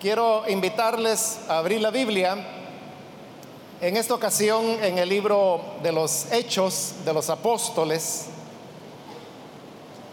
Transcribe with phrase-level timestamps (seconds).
[0.00, 2.34] quiero invitarles a abrir la Biblia,
[3.82, 8.26] en esta ocasión en el libro de los Hechos de los Apóstoles.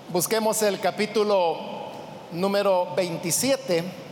[0.10, 1.58] Busquemos el capítulo
[2.34, 4.06] número 27.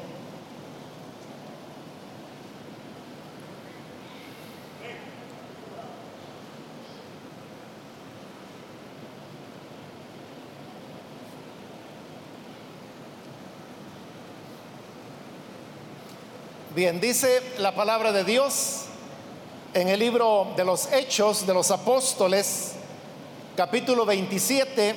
[16.76, 18.82] Bien, dice la palabra de Dios
[19.74, 22.74] en el libro de los Hechos de los Apóstoles,
[23.56, 24.94] capítulo 27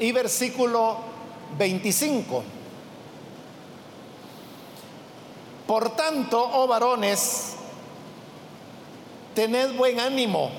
[0.00, 0.96] y versículo
[1.58, 2.42] 25.
[5.66, 7.56] Por tanto, oh varones,
[9.34, 10.50] tened buen ánimo,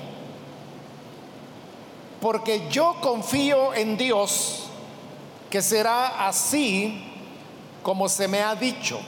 [2.20, 4.66] porque yo confío en Dios
[5.50, 7.12] que será así
[7.82, 9.00] como se me ha dicho.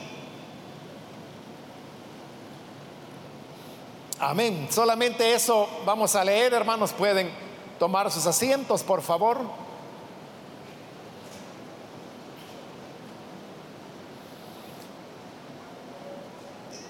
[4.19, 4.67] Amén.
[4.71, 6.91] Solamente eso vamos a leer, hermanos.
[6.91, 7.29] Pueden
[7.77, 9.37] tomar sus asientos, por favor.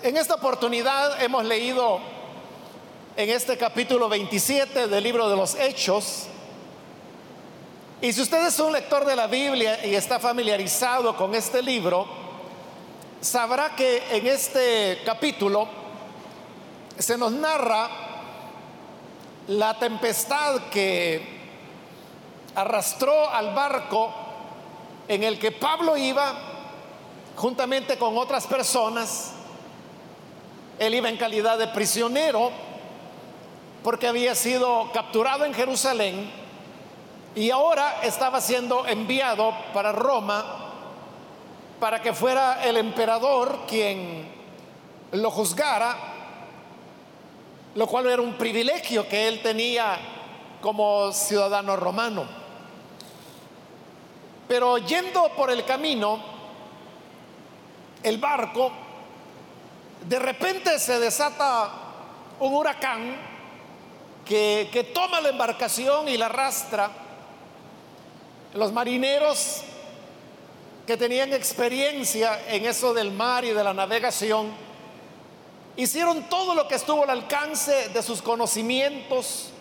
[0.03, 1.99] En esta oportunidad hemos leído
[3.17, 6.27] en este capítulo 27 del libro de los Hechos.
[7.99, 12.07] Y si usted es un lector de la Biblia y está familiarizado con este libro,
[13.19, 15.86] sabrá que en este capítulo
[16.99, 17.89] se nos narra
[19.47, 21.37] la tempestad que
[22.55, 24.11] arrastró al barco
[25.07, 26.33] en el que Pablo iba
[27.35, 29.31] juntamente con otras personas.
[30.79, 32.51] Él iba en calidad de prisionero
[33.83, 36.29] porque había sido capturado en Jerusalén
[37.35, 40.67] y ahora estaba siendo enviado para Roma
[41.79, 44.27] para que fuera el emperador quien
[45.11, 46.16] lo juzgara
[47.77, 49.99] lo cual era un privilegio que él tenía
[50.59, 52.25] como ciudadano romano.
[54.47, 56.19] Pero yendo por el camino,
[58.01, 58.71] el barco,
[60.09, 61.69] de repente se desata
[62.39, 63.15] un huracán
[64.25, 66.89] que, que toma la embarcación y la arrastra.
[68.55, 69.61] Los marineros
[70.87, 74.66] que tenían experiencia en eso del mar y de la navegación,
[75.77, 79.51] Hicieron todo lo que estuvo al alcance de sus conocimientos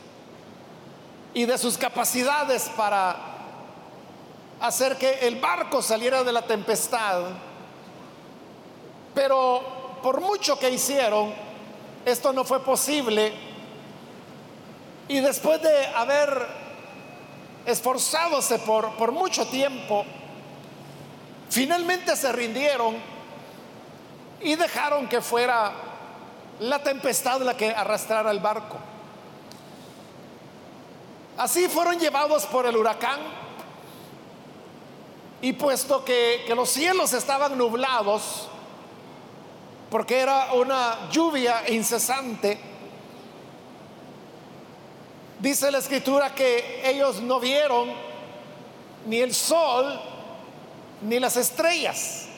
[1.35, 3.17] y de sus capacidades para
[4.59, 7.23] hacer que el barco saliera de la tempestad.
[9.15, 11.35] Pero por mucho que hicieron,
[12.07, 13.35] esto no fue posible.
[15.09, 16.47] Y después de haber
[17.67, 20.07] esforzadose por, por mucho tiempo,
[21.51, 22.97] finalmente se rindieron
[24.41, 25.73] y dejaron que fuera
[26.61, 28.77] la tempestad la que arrastrara el barco.
[31.37, 33.21] Así fueron llevados por el huracán
[35.43, 38.49] y puesto que, que los cielos estaban nublados,
[39.91, 42.59] porque era una lluvia incesante,
[45.39, 47.91] dice la escritura que ellos no vieron
[49.07, 50.01] ni el sol
[51.03, 52.29] ni las estrellas.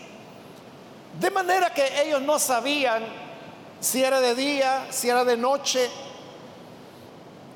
[1.21, 3.28] De manera que ellos no sabían
[3.81, 5.89] si era de día, si era de noche.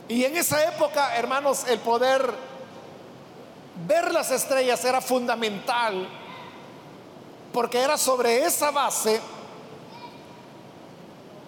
[0.08, 2.32] Y en esa época, hermanos, el poder
[3.86, 6.08] ver las estrellas era fundamental,
[7.52, 9.20] porque era sobre esa base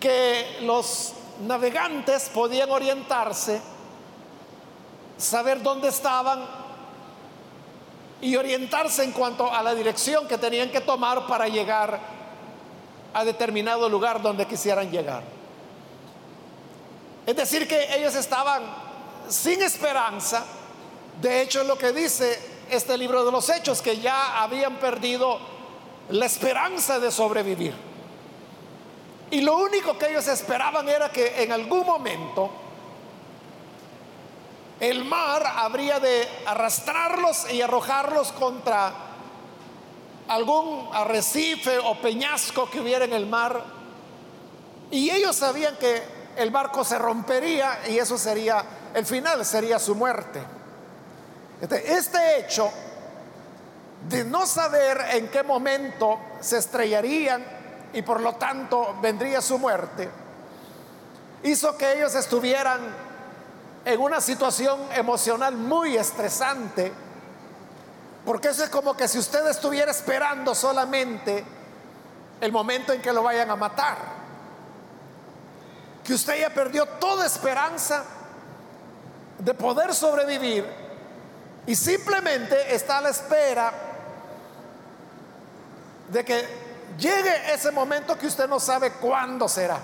[0.01, 1.13] que los
[1.47, 3.61] navegantes podían orientarse,
[5.17, 6.45] saber dónde estaban
[8.21, 12.14] y orientarse en cuanto a la dirección que tenían que tomar para llegar
[13.15, 15.23] a determinado lugar donde quisieran llegar.
[17.27, 18.63] Es decir, que ellos estaban
[19.29, 20.45] sin esperanza.
[21.23, 22.39] De hecho, es lo que dice
[22.69, 25.39] este libro de los hechos, que ya habían perdido
[26.11, 27.75] la esperanza de sobrevivir.
[29.31, 32.51] Y lo único que ellos esperaban era que en algún momento
[34.81, 38.93] el mar habría de arrastrarlos y arrojarlos contra
[40.29, 43.63] algún arrecife o peñasco que hubiera en el mar.
[44.91, 46.03] Y ellos sabían que
[46.37, 50.43] el barco se rompería y eso sería el final, sería su muerte.
[51.61, 52.71] Este, este hecho
[54.09, 57.45] de no saber en qué momento se estrellarían
[57.93, 60.11] y por lo tanto vendría su muerte,
[61.45, 62.81] hizo que ellos estuvieran
[63.85, 66.93] en una situación emocional muy estresante
[68.25, 71.45] porque eso es como que si usted estuviera esperando solamente
[72.41, 73.97] el momento en que lo vayan a matar.
[76.03, 78.05] Que usted ya perdió toda esperanza
[79.39, 80.65] de poder sobrevivir
[81.67, 83.73] y simplemente está a la espera
[86.09, 86.47] de que
[86.99, 89.79] llegue ese momento que usted no sabe cuándo será.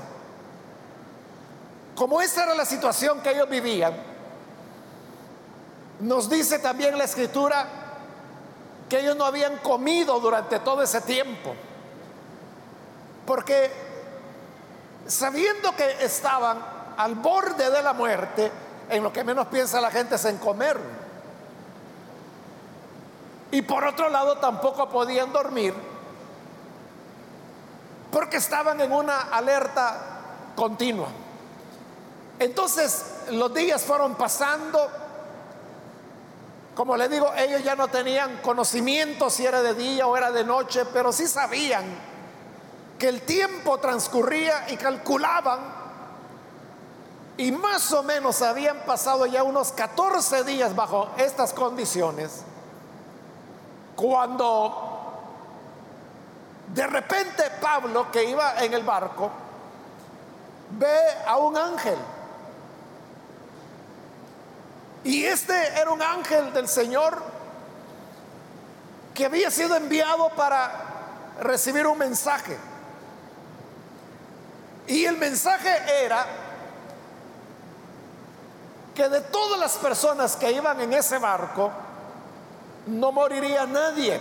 [1.94, 3.94] Como esa era la situación que ellos vivían,
[6.00, 7.79] nos dice también la escritura
[8.90, 11.54] que ellos no habían comido durante todo ese tiempo.
[13.24, 13.70] Porque
[15.06, 16.58] sabiendo que estaban
[16.98, 18.52] al borde de la muerte,
[18.90, 20.78] en lo que menos piensa la gente es en comer.
[23.52, 25.74] Y por otro lado tampoco podían dormir
[28.10, 31.08] porque estaban en una alerta continua.
[32.38, 34.90] Entonces los días fueron pasando.
[36.80, 40.44] Como le digo, ellos ya no tenían conocimiento si era de día o era de
[40.44, 41.84] noche, pero sí sabían
[42.98, 45.60] que el tiempo transcurría y calculaban.
[47.36, 52.44] Y más o menos habían pasado ya unos 14 días bajo estas condiciones
[53.94, 55.12] cuando
[56.68, 59.30] de repente Pablo que iba en el barco
[60.78, 61.98] ve a un ángel
[65.04, 67.22] y este era un ángel del Señor
[69.14, 70.70] que había sido enviado para
[71.40, 72.56] recibir un mensaje
[74.90, 75.70] y el mensaje
[76.04, 76.26] era
[78.94, 81.70] que de todas las personas que iban en ese barco,
[82.86, 84.20] no moriría nadie.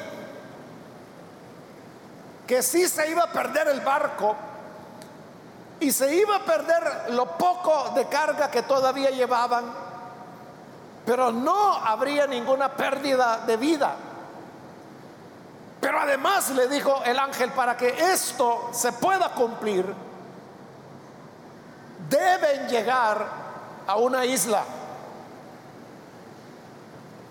[2.45, 4.35] Que sí se iba a perder el barco
[5.79, 9.65] y se iba a perder lo poco de carga que todavía llevaban,
[11.05, 13.95] pero no habría ninguna pérdida de vida.
[15.81, 19.85] Pero además le dijo el ángel, para que esto se pueda cumplir,
[22.09, 23.25] deben llegar
[23.87, 24.63] a una isla.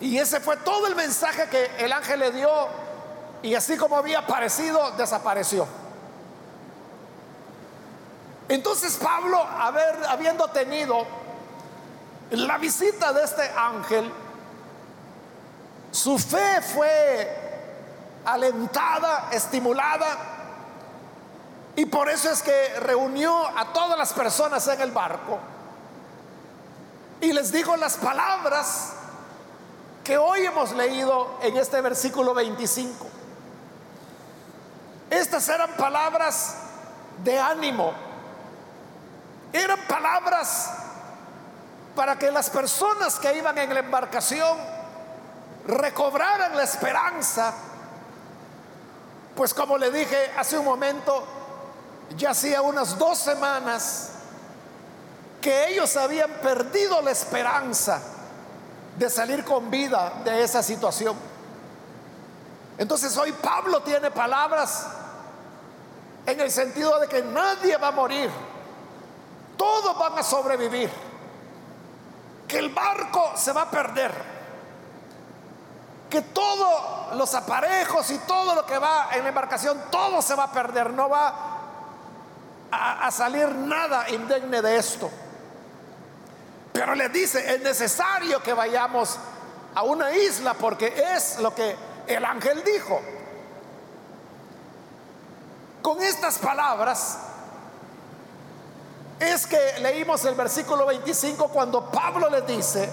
[0.00, 2.50] Y ese fue todo el mensaje que el ángel le dio.
[3.42, 5.66] Y así como había aparecido, desapareció.
[8.48, 11.06] Entonces Pablo, haber, habiendo tenido
[12.30, 14.10] la visita de este ángel,
[15.90, 17.48] su fe fue
[18.24, 20.06] alentada, estimulada
[21.76, 25.38] y por eso es que reunió a todas las personas en el barco
[27.20, 28.92] y les dijo las palabras
[30.04, 33.06] que hoy hemos leído en este versículo 25.
[35.10, 36.56] Estas eran palabras
[37.24, 37.92] de ánimo,
[39.52, 40.70] eran palabras
[41.98, 44.56] para que las personas que iban en la embarcación
[45.66, 47.52] recobraran la esperanza,
[49.34, 51.26] pues como le dije hace un momento,
[52.16, 54.10] ya hacía unas dos semanas
[55.40, 58.00] que ellos habían perdido la esperanza
[58.96, 61.16] de salir con vida de esa situación.
[62.78, 64.86] Entonces hoy Pablo tiene palabras
[66.26, 68.30] en el sentido de que nadie va a morir,
[69.56, 71.07] todos van a sobrevivir,
[72.48, 74.10] que el barco se va a perder,
[76.08, 80.44] que todos los aparejos y todo lo que va en la embarcación, todo se va
[80.44, 81.58] a perder, no va
[82.70, 85.10] a, salir nada indigne de esto.
[86.72, 89.18] Pero le dice, es necesario que vayamos
[89.74, 91.76] a una isla porque es lo que
[92.06, 93.00] el ángel dijo.
[95.82, 97.18] Con estas palabras
[99.20, 102.88] es que leímos el versículo 25 cuando Pablo le dice,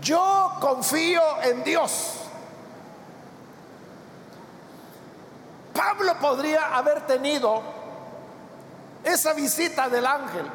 [0.00, 2.14] yo confío en Dios.
[5.72, 7.62] Pablo podría haber tenido
[9.02, 10.46] esa visita del ángel.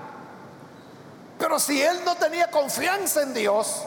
[1.38, 3.84] Pero si él no tenía confianza en Dios,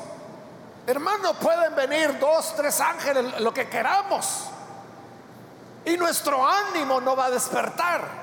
[0.87, 4.45] hermano, pueden venir dos, tres ángeles, lo que queramos.
[5.85, 8.22] Y nuestro ánimo no va a despertar.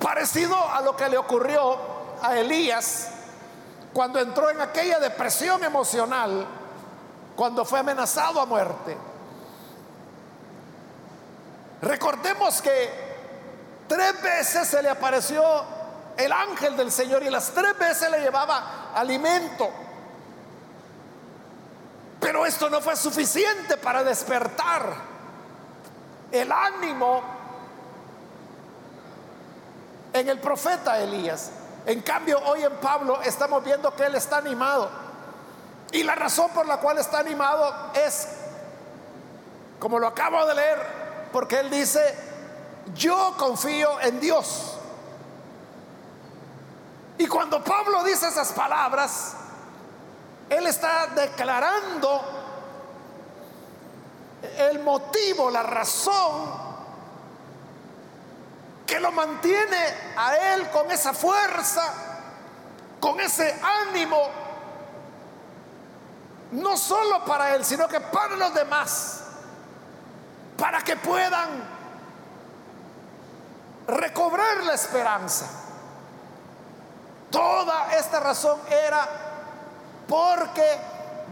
[0.00, 1.76] Parecido a lo que le ocurrió
[2.22, 3.10] a Elías
[3.92, 6.46] cuando entró en aquella depresión emocional,
[7.34, 8.96] cuando fue amenazado a muerte.
[11.80, 13.08] Recordemos que
[13.88, 15.42] Tres veces se le apareció
[16.18, 19.70] el ángel del Señor y las tres veces le llevaba alimento.
[22.20, 24.92] Pero esto no fue suficiente para despertar
[26.30, 27.22] el ánimo
[30.20, 31.50] en el profeta Elías.
[31.86, 34.90] En cambio, hoy en Pablo estamos viendo que él está animado.
[35.92, 38.28] Y la razón por la cual está animado es,
[39.78, 40.98] como lo acabo de leer,
[41.32, 42.00] Porque él dice,
[42.94, 44.78] yo confío en Dios.
[47.18, 49.34] Y cuando Pablo dice esas palabras,
[50.48, 52.22] él está declarando
[54.58, 56.67] el motivo, la razón
[58.88, 61.92] que lo mantiene a él con esa fuerza,
[62.98, 64.18] con ese ánimo,
[66.52, 69.24] no solo para él, sino que para los demás,
[70.56, 71.62] para que puedan
[73.88, 75.46] recobrar la esperanza.
[77.30, 79.06] Toda esta razón era
[80.08, 80.78] porque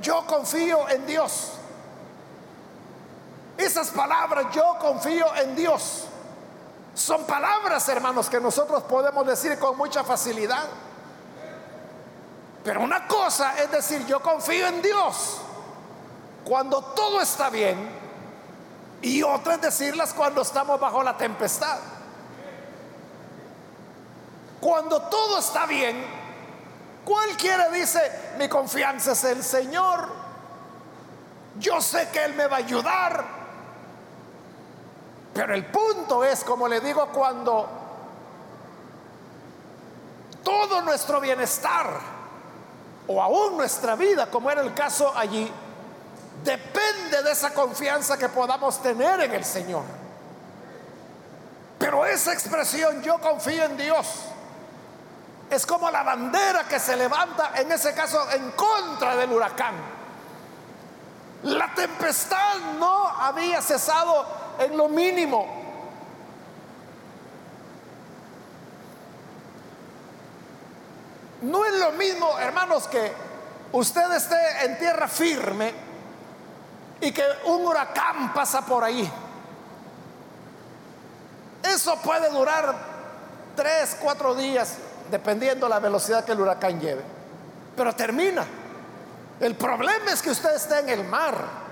[0.02, 1.52] yo confío en Dios.
[3.56, 6.04] Esas palabras, yo confío en Dios,
[6.96, 10.64] son palabras, hermanos, que nosotros podemos decir con mucha facilidad.
[12.64, 15.36] Pero una cosa es decir, yo confío en Dios
[16.42, 17.76] cuando todo está bien
[19.02, 21.78] y otra es decirlas cuando estamos bajo la tempestad.
[24.58, 26.02] Cuando todo está bien,
[27.04, 28.00] cualquiera dice,
[28.38, 30.08] mi confianza es el Señor,
[31.58, 33.35] yo sé que Él me va a ayudar.
[35.36, 37.68] Pero el punto es, como le digo, cuando
[40.42, 42.00] todo nuestro bienestar
[43.06, 45.52] o aún nuestra vida, como era el caso allí,
[46.42, 49.82] depende de esa confianza que podamos tener en el Señor.
[51.78, 54.06] Pero esa expresión, yo confío en Dios,
[55.50, 59.74] es como la bandera que se levanta, en ese caso, en contra del huracán.
[61.42, 65.46] La tempestad no había cesado en lo mínimo.
[71.42, 73.12] No es lo mismo, hermanos, que
[73.72, 75.72] usted esté en tierra firme
[77.00, 79.08] y que un huracán pasa por ahí.
[81.62, 82.74] Eso puede durar
[83.54, 84.76] tres, cuatro días,
[85.10, 87.02] dependiendo la velocidad que el huracán lleve.
[87.76, 88.44] Pero termina.
[89.40, 91.65] El problema es que usted esté en el mar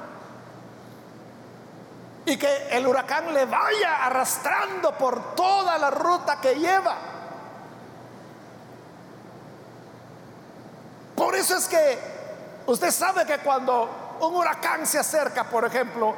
[2.27, 6.97] y que el huracán le vaya arrastrando por toda la ruta que lleva.
[11.15, 11.99] Por eso es que
[12.67, 16.15] usted sabe que cuando un huracán se acerca, por ejemplo,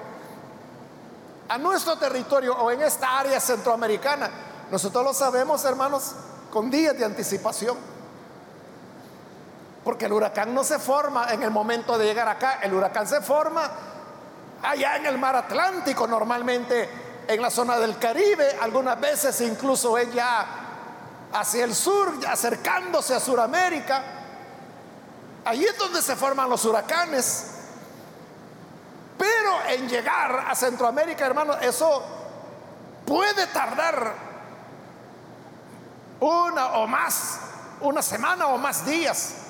[1.48, 4.30] a nuestro territorio o en esta área centroamericana,
[4.70, 6.14] nosotros lo sabemos, hermanos,
[6.50, 7.76] con días de anticipación.
[9.84, 13.20] Porque el huracán no se forma en el momento de llegar acá, el huracán se
[13.20, 13.70] forma
[14.66, 16.88] allá en el mar Atlántico, normalmente
[17.28, 20.46] en la zona del Caribe, algunas veces incluso ella
[21.32, 24.02] hacia el sur, acercándose a Sudamérica.
[25.44, 27.52] Allí es donde se forman los huracanes.
[29.16, 32.02] Pero en llegar a Centroamérica, hermano, eso
[33.06, 34.14] puede tardar
[36.20, 37.38] una o más,
[37.80, 39.45] una semana o más días.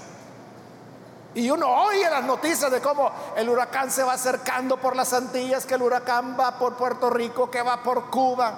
[1.37, 5.67] Y uno oye las noticias de cómo el huracán se va acercando por las Antillas,
[5.67, 8.55] que el huracán va por Puerto Rico, que va por Cuba.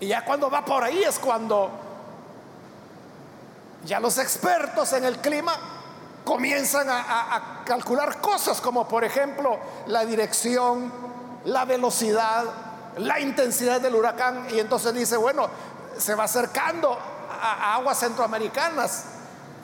[0.00, 1.70] Y ya cuando va por ahí es cuando
[3.86, 5.54] ya los expertos en el clima
[6.26, 10.92] comienzan a, calcular cosas como por ejemplo la dirección,
[11.46, 12.44] la velocidad,
[12.98, 14.46] la intensidad del huracán.
[14.50, 15.48] Y entonces dice, bueno,
[15.96, 16.98] se va acercando
[17.30, 19.15] a, aguas centroamericanas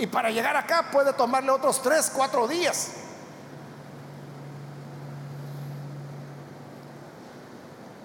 [0.02, 2.88] y para llegar acá puede tomarle otros tres, cuatro días.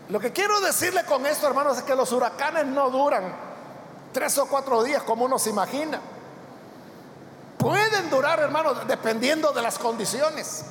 [0.10, 3.34] Lo que quiero decirle con esto, hermanos, es que los huracanes no duran
[4.14, 6.00] tres o cuatro días como uno se imagina.
[7.58, 10.66] Pueden durar, hermanos, dependiendo de las condiciones.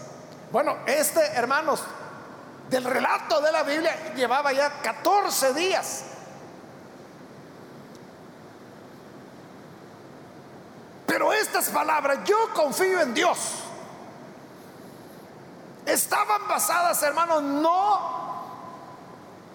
[0.52, 1.82] Bueno, este, hermanos,
[2.70, 6.04] del relato de la Biblia llevaba ya 14 días.
[11.06, 13.38] Pero estas palabras, yo confío en Dios,
[15.86, 18.16] estaban basadas, hermanos, no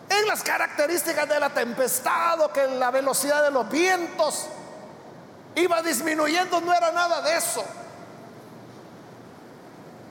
[0.09, 4.47] en las características de la tempestad o que la velocidad de los vientos
[5.55, 7.63] iba disminuyendo, no era nada de eso.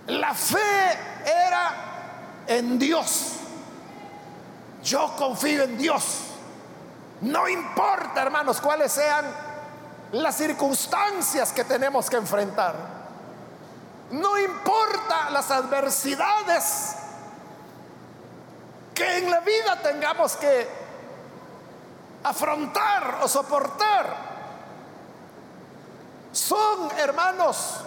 [0.07, 3.37] La fe era en Dios.
[4.83, 6.21] Yo confío en Dios.
[7.21, 9.25] No importa, hermanos, cuáles sean
[10.13, 12.75] las circunstancias que tenemos que enfrentar.
[14.11, 16.97] No importa las adversidades
[18.95, 20.69] que en la vida tengamos que
[22.25, 24.31] afrontar o soportar.
[26.33, 27.81] Son, hermanos,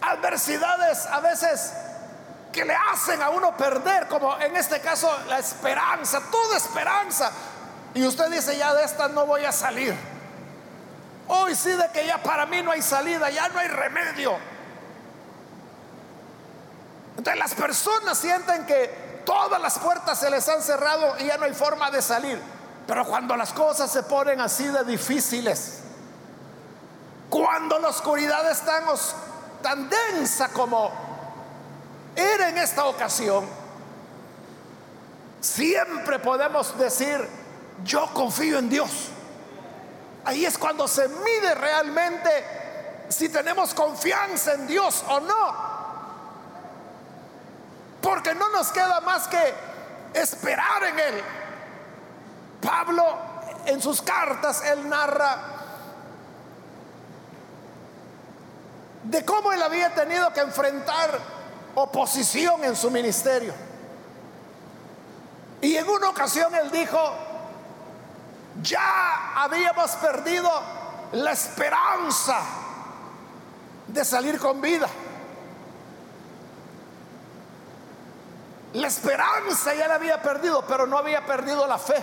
[0.00, 1.72] adversidades a veces
[2.52, 7.30] que le hacen a uno perder, como en este caso la esperanza, toda esperanza.
[7.94, 9.94] Y usted dice, ya de esta no voy a salir.
[11.28, 14.36] Hoy sí de que ya para mí no hay salida, ya no hay remedio.
[17.16, 21.44] Entonces las personas sienten que todas las puertas se les han cerrado y ya no
[21.44, 22.40] hay forma de salir.
[22.86, 25.80] Pero cuando las cosas se ponen así de difíciles,
[27.30, 28.84] cuando la oscuridad es tan,
[29.62, 30.90] tan densa como
[32.14, 33.46] era en esta ocasión,
[35.40, 37.26] siempre podemos decir,
[37.82, 39.08] yo confío en Dios.
[40.24, 42.30] Ahí es cuando se mide realmente
[43.08, 45.74] si tenemos confianza en Dios o no.
[48.00, 49.54] Porque no nos queda más que
[50.14, 51.22] esperar en Él.
[52.60, 53.04] Pablo
[53.66, 55.54] en sus cartas, él narra
[59.04, 61.18] de cómo él había tenido que enfrentar
[61.74, 63.52] oposición en su ministerio.
[65.60, 66.98] Y en una ocasión él dijo,
[68.62, 70.50] ya habíamos perdido
[71.12, 72.40] la esperanza
[73.86, 74.88] de salir con vida.
[78.74, 82.02] La esperanza ya la había perdido, pero no había perdido la fe.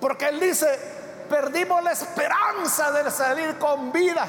[0.00, 0.66] Porque él dice,
[1.28, 4.26] perdimos la esperanza de salir con vida,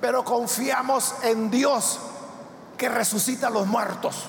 [0.00, 1.98] pero confiamos en Dios
[2.76, 4.28] que resucita a los muertos.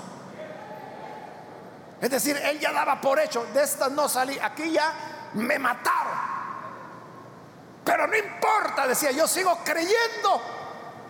[2.02, 4.94] Es decir, él ya daba por hecho, de esta no salí, aquí ya
[5.34, 6.14] me mataron.
[7.84, 10.42] Pero no importa, decía, yo sigo creyendo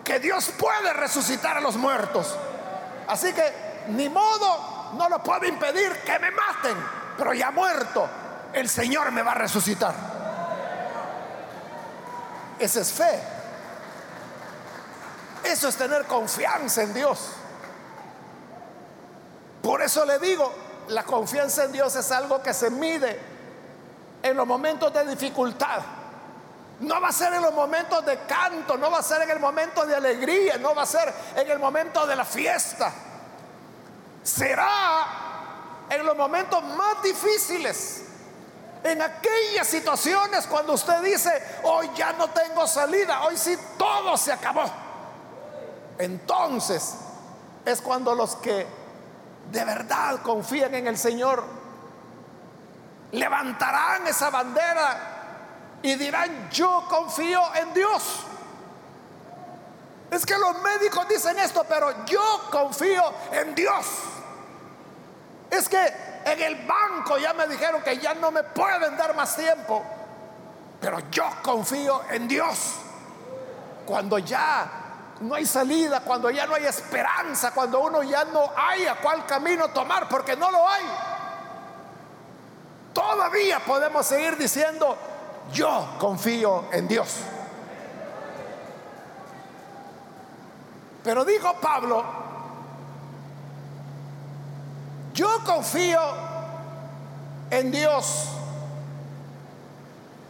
[0.03, 2.37] que Dios puede resucitar a los muertos.
[3.07, 6.77] Así que ni modo, no lo puedo impedir que me maten,
[7.17, 8.07] pero ya muerto,
[8.53, 9.93] el Señor me va a resucitar.
[12.59, 13.19] Esa es fe.
[15.43, 17.31] Eso es tener confianza en Dios.
[19.61, 23.19] Por eso le digo, la confianza en Dios es algo que se mide
[24.21, 25.81] en los momentos de dificultad.
[26.79, 29.39] No va a ser en los momentos de canto, no va a ser en el
[29.39, 32.93] momento de alegría, no va a ser en el momento de la fiesta.
[34.23, 38.03] Será en los momentos más difíciles.
[38.83, 41.31] En aquellas situaciones cuando usted dice,
[41.63, 44.65] hoy ya no tengo salida, hoy sí todo se acabó.
[45.97, 46.93] Entonces
[47.65, 48.67] es cuando los que
[49.51, 51.57] de verdad confían en el Señor
[53.11, 58.23] levantarán esa bandera y dirán, yo confío en Dios.
[60.09, 63.85] Es que los médicos dicen esto, pero yo confío en Dios.
[65.49, 65.93] Es que
[66.25, 69.83] en el banco ya me dijeron que ya no me pueden dar más tiempo.
[70.79, 72.75] Pero yo confío en Dios.
[73.85, 74.86] Cuando ya
[75.21, 79.69] no hay salida, cuando ya no hay esperanza, cuando uno ya no haya cuál camino
[79.69, 80.85] tomar, porque no lo hay.
[82.93, 84.97] Todavía podemos seguir diciendo,
[85.51, 87.15] yo confío en Dios.
[91.03, 92.03] Pero dijo Pablo,
[95.13, 96.01] yo confío
[97.49, 98.25] en Dios,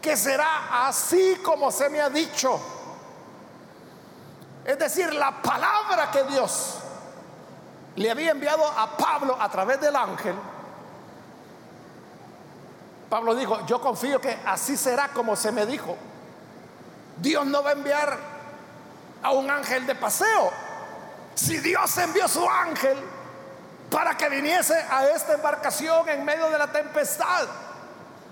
[0.02, 2.77] que será así como se me ha dicho.
[4.68, 6.76] Es decir, la palabra que Dios
[7.96, 10.36] le había enviado a Pablo a través del ángel.
[13.10, 15.96] Pablo dijo, yo confío que así será como se me dijo.
[17.16, 18.18] Dios no va a enviar
[19.24, 20.52] a un ángel de paseo.
[21.34, 22.98] Si Dios envió su ángel,
[23.90, 27.48] para que viniese a esta embarcación en medio de la tempestad.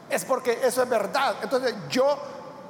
[0.09, 1.37] Es porque eso es verdad.
[1.41, 2.19] Entonces yo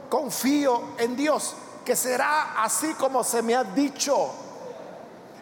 [0.10, 4.34] confío en Dios, que será así como se me ha dicho.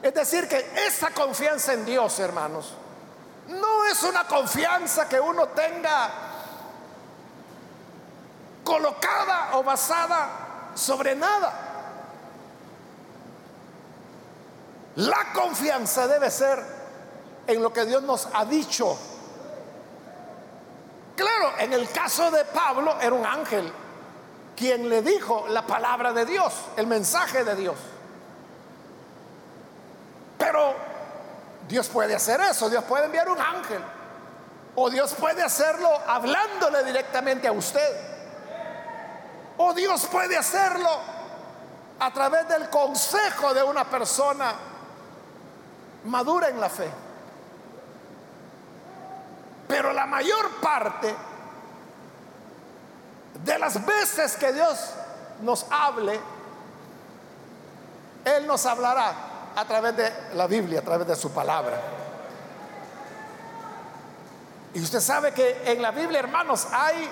[0.01, 2.73] Es decir, que esa confianza en Dios, hermanos,
[3.47, 6.11] no es una confianza que uno tenga
[8.63, 11.53] colocada o basada sobre nada.
[14.97, 16.63] La confianza debe ser
[17.47, 18.97] en lo que Dios nos ha dicho.
[21.15, 23.71] Claro, en el caso de Pablo era un ángel
[24.55, 27.75] quien le dijo la palabra de Dios, el mensaje de Dios.
[30.37, 30.75] Pero
[31.67, 33.81] Dios puede hacer eso, Dios puede enviar un ángel.
[34.75, 38.13] O Dios puede hacerlo hablándole directamente a usted.
[39.57, 40.89] O Dios puede hacerlo
[41.99, 44.53] a través del consejo de una persona
[46.05, 46.89] madura en la fe.
[49.67, 51.15] Pero la mayor parte
[53.43, 54.91] de las veces que Dios
[55.41, 56.19] nos hable,
[58.25, 59.13] Él nos hablará
[59.55, 61.79] a través de la Biblia, a través de su palabra.
[64.73, 67.09] Y usted sabe que en la Biblia, hermanos, hay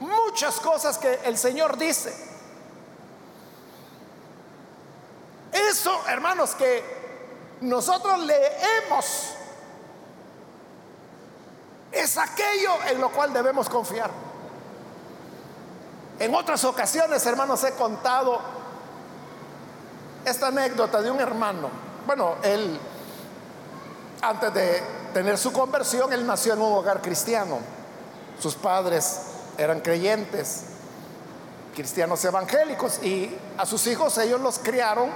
[0.00, 2.12] muchas cosas que el Señor dice.
[5.52, 7.02] Eso, hermanos, que
[7.60, 9.34] nosotros leemos,
[11.92, 14.31] es aquello en lo cual debemos confiar.
[16.18, 18.40] En otras ocasiones, hermanos, he contado
[20.24, 21.68] esta anécdota de un hermano.
[22.06, 22.78] Bueno, él,
[24.20, 27.58] antes de tener su conversión, él nació en un hogar cristiano.
[28.38, 29.20] Sus padres
[29.58, 30.64] eran creyentes,
[31.74, 35.10] cristianos evangélicos, y a sus hijos ellos los criaron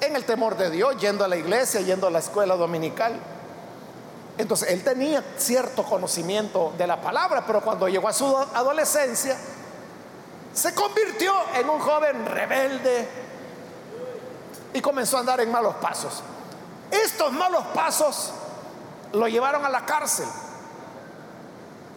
[0.00, 3.18] en el temor de Dios, yendo a la iglesia, yendo a la escuela dominical.
[4.36, 9.36] Entonces él tenía cierto conocimiento de la palabra, pero cuando llegó a su adolescencia,
[10.52, 13.08] se convirtió en un joven rebelde
[14.72, 16.22] y comenzó a andar en malos pasos.
[16.90, 18.32] Estos malos pasos
[19.12, 20.26] lo llevaron a la cárcel.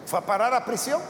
[0.06, 1.00] Fue a parar a prisión.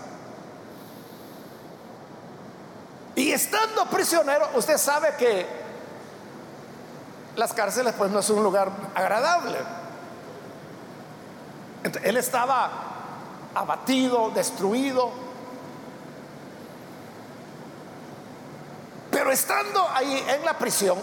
[3.15, 5.47] Y estando prisionero, usted sabe que
[7.37, 9.59] las cárceles pues no es un lugar agradable.
[12.03, 12.71] Él estaba
[13.55, 15.11] abatido, destruido.
[19.11, 20.99] Pero estando ahí en la prisión,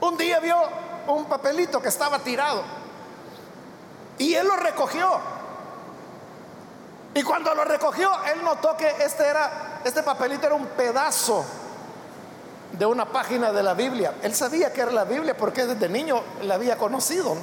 [0.00, 0.56] un día vio
[1.08, 2.62] un papelito que estaba tirado
[4.18, 5.32] y él lo recogió.
[7.14, 11.44] Y cuando lo recogió, él notó que este era este papelito era un pedazo
[12.72, 14.14] de una página de la Biblia.
[14.22, 17.36] Él sabía que era la Biblia porque desde niño la había conocido.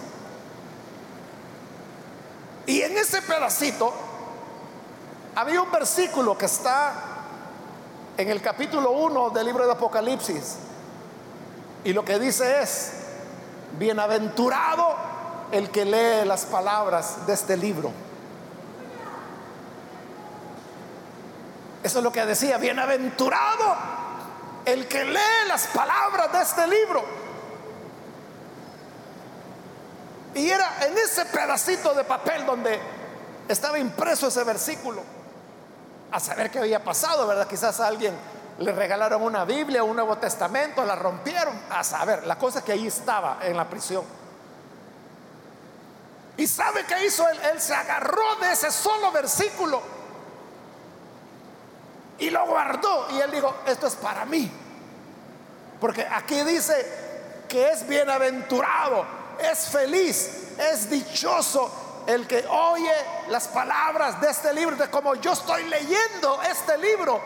[2.66, 3.94] Y en ese pedacito
[5.36, 6.94] había un versículo que está
[8.18, 10.58] en el capítulo 1 del libro de Apocalipsis.
[11.84, 12.92] Y lo que dice es,
[13.78, 14.96] bienaventurado
[15.52, 17.92] el que lee las palabras de este libro.
[21.82, 23.76] Eso es lo que decía, bienaventurado
[24.66, 27.04] el que lee las palabras de este libro.
[30.40, 32.80] Y era en ese pedacito de papel donde
[33.46, 35.04] estaba impreso ese versículo.
[36.14, 37.46] A saber qué había pasado, ¿verdad?
[37.46, 38.16] Quizás a alguien
[38.58, 41.60] le regalaron una Biblia, un Nuevo Testamento, la rompieron.
[41.70, 44.06] A saber, la cosa que ahí estaba en la prisión.
[46.38, 47.38] ¿Y sabe qué hizo él?
[47.52, 49.82] Él se agarró de ese solo versículo
[52.18, 53.08] y lo guardó.
[53.12, 54.50] Y él dijo, esto es para mí.
[55.82, 62.94] Porque aquí dice que es bienaventurado, es feliz, es dichoso el que oye
[63.30, 67.22] las palabras de este libro, de como yo estoy leyendo este libro,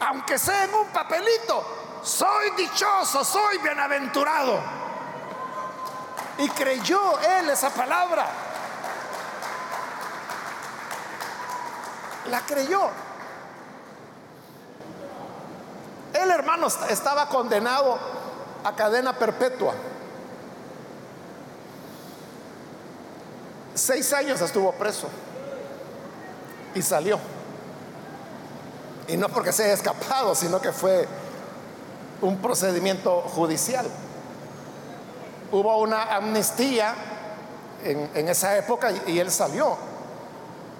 [0.00, 4.60] aunque sea en un papelito, soy dichoso, soy bienaventurado.
[6.38, 8.26] Y creyó él esa palabra.
[12.26, 12.90] La creyó.
[16.12, 17.98] El hermano estaba condenado
[18.64, 19.74] a cadena perpetua.
[23.76, 25.06] Seis años estuvo preso
[26.74, 27.18] y salió.
[29.06, 31.06] Y no porque se haya escapado, sino que fue
[32.22, 33.86] un procedimiento judicial.
[35.52, 36.94] Hubo una amnistía
[37.84, 39.76] en, esa época y él salió.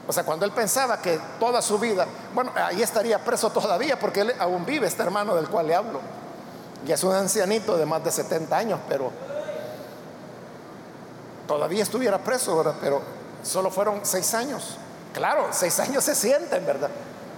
[0.09, 4.23] O sea, cuando él pensaba que toda su vida, bueno, ahí estaría preso todavía porque
[4.23, 6.01] él aún vive, este hermano del cual le hablo.
[6.87, 9.13] Y es un ancianito de más de 70 años, pero
[11.47, 12.75] todavía estuviera preso, ¿verdad?
[12.81, 13.03] Pero
[13.43, 14.77] solo fueron seis años.
[15.13, 16.91] Claro, seis años se sienten, ¿verdad?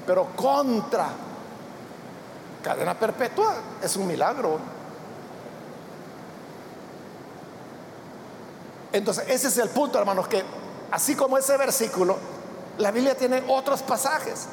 [0.06, 1.08] Pero contra
[2.62, 4.58] cadena perpetua es un milagro.
[8.92, 10.42] Entonces, ese es el punto, hermanos, que
[10.90, 12.16] así como ese versículo,
[12.78, 14.46] la Biblia tiene otros pasajes.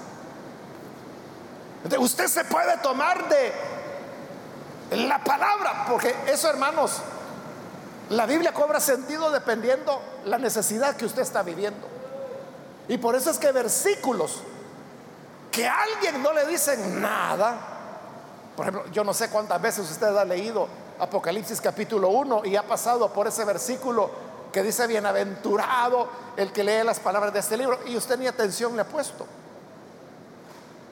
[1.98, 3.54] Usted se puede tomar de
[5.08, 7.02] la palabra, porque eso, hermanos,
[8.10, 11.88] la Biblia cobra sentido dependiendo la necesidad que usted está viviendo.
[12.88, 14.42] Y por eso es que versículos
[15.52, 17.56] que a alguien no le dicen nada,
[18.56, 20.68] por ejemplo, yo no sé cuántas veces usted ha leído
[21.00, 24.10] Apocalipsis capítulo 1 y ha pasado por ese versículo
[24.52, 27.80] que dice bienaventurado el que lee las palabras de este libro.
[27.86, 29.26] Y usted ni atención le ha puesto.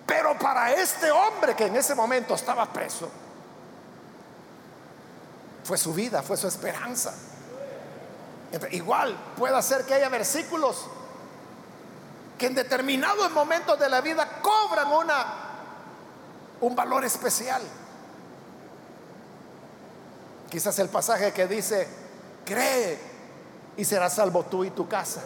[0.05, 3.09] Pero para este hombre que en ese momento estaba preso,
[5.63, 7.13] fue su vida, fue su esperanza.
[8.71, 10.85] igual puede ser que haya versículos
[12.37, 15.25] que en determinados momentos de la vida cobran una,
[16.61, 17.61] un valor especial.
[20.49, 21.87] Quizás el pasaje que dice,
[22.45, 22.99] cree
[23.77, 25.21] y serás salvo tú y tu casa.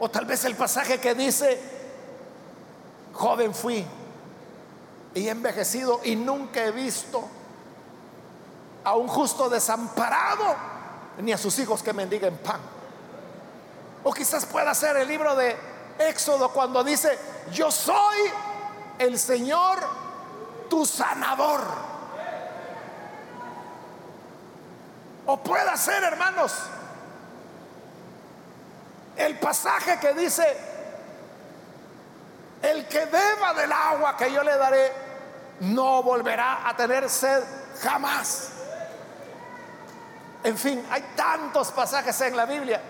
[0.00, 1.60] O tal vez el pasaje que dice,
[3.12, 3.84] joven fui
[5.14, 7.28] y he envejecido y nunca he visto
[8.84, 10.56] a un justo desamparado
[11.18, 12.60] ni a sus hijos que mendiguen pan.
[14.04, 15.56] O quizás pueda ser el libro de
[15.98, 17.18] Éxodo cuando dice,
[17.52, 18.18] yo soy
[18.98, 19.78] el Señor
[20.70, 21.60] tu sanador.
[25.26, 26.54] O pueda ser, hermanos,
[29.16, 30.56] el pasaje que dice,
[32.62, 34.92] el que beba del agua que yo le daré,
[35.60, 37.42] no volverá a tener sed
[37.82, 38.52] jamás.
[40.44, 42.80] En fin, hay tantos pasajes en la Biblia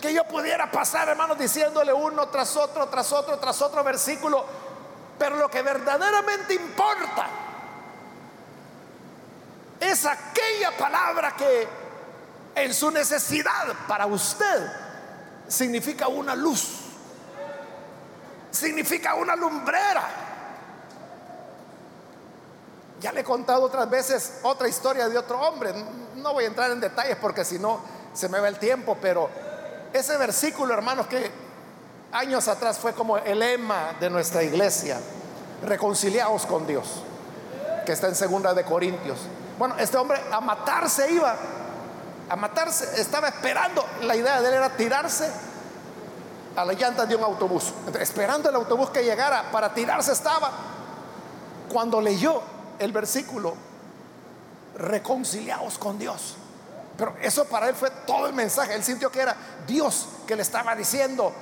[0.00, 4.44] que yo pudiera pasar, hermanos, diciéndole uno tras otro, tras otro, tras otro versículo.
[5.18, 7.26] Pero lo que verdaderamente importa
[9.80, 11.68] es aquella palabra que
[12.54, 14.72] en su necesidad para usted
[15.48, 16.80] significa una luz,
[18.50, 20.25] significa una lumbrera.
[23.00, 25.72] Ya le he contado otras veces otra historia de otro hombre.
[26.16, 27.80] No voy a entrar en detalles porque si no
[28.14, 29.28] se me va el tiempo, pero
[29.92, 31.30] ese versículo, hermanos, que
[32.12, 34.98] años atrás fue como el lema de nuestra iglesia,
[35.62, 37.02] reconciliados con Dios,
[37.84, 39.18] que está en segunda de Corintios.
[39.58, 41.36] Bueno, este hombre a matarse iba,
[42.28, 45.30] a matarse, estaba esperando, la idea de él era tirarse
[46.56, 50.50] a la llanta de un autobús, esperando el autobús que llegara para tirarse estaba.
[51.70, 52.40] Cuando leyó
[52.78, 53.54] el versículo,
[54.76, 56.36] reconciliados con Dios.
[56.96, 58.74] Pero eso para él fue todo el mensaje.
[58.74, 59.36] Él sintió que era
[59.66, 61.32] Dios que le estaba diciendo,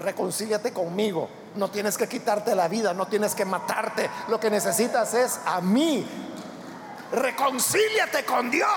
[0.00, 1.28] reconcíliate conmigo.
[1.54, 4.10] No tienes que quitarte la vida, no tienes que matarte.
[4.28, 6.06] Lo que necesitas es a mí.
[7.12, 8.68] Reconcíliate con Dios.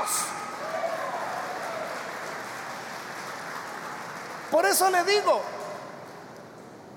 [4.52, 5.42] Por eso le digo,